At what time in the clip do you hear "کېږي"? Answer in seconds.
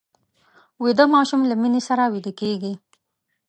2.41-2.73